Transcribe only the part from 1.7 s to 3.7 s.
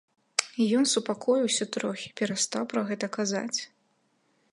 трохі, перастаў пра гэта казаць.